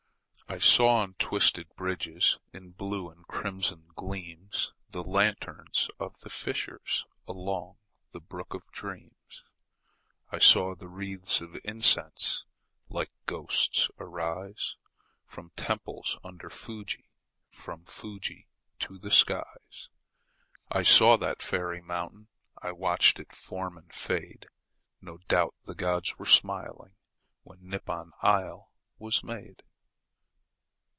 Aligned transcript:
I 0.49 0.57
saw, 0.57 0.97
on 0.97 1.13
twisted 1.13 1.73
bridges, 1.77 2.37
In 2.51 2.71
blue 2.71 3.09
and 3.09 3.25
crimson 3.25 3.85
gleams, 3.95 4.73
The 4.89 5.01
lanterns 5.01 5.87
of 5.97 6.19
the 6.19 6.29
fishers, 6.29 7.05
Along 7.25 7.77
the 8.11 8.19
brook 8.19 8.53
of 8.53 8.69
dreams. 8.73 9.45
I 10.29 10.39
saw 10.39 10.75
the 10.75 10.89
wreathes 10.89 11.39
of 11.39 11.55
incense 11.63 12.43
Like 12.89 13.11
little 13.29 13.43
ghosts 13.45 13.89
arise, 13.97 14.75
From 15.25 15.51
temples 15.55 16.17
under 16.21 16.49
Fuji, 16.49 17.09
From 17.49 17.85
Fuji 17.85 18.49
to 18.79 18.97
the 18.97 19.09
skies. 19.11 19.87
I 20.69 20.83
saw 20.83 21.15
that 21.15 21.41
fairy 21.41 21.81
mountain.... 21.81 22.27
I 22.61 22.73
watched 22.73 23.19
it 23.21 23.31
form 23.31 23.77
and 23.77 23.93
fade. 23.93 24.47
No 24.99 25.19
doubt 25.29 25.55
the 25.63 25.75
gods 25.75 26.17
were 26.19 26.25
smiling, 26.25 26.91
When 27.43 27.59
Nippon 27.69 28.11
isle 28.21 28.73
was 28.99 29.23
made. 29.23 29.63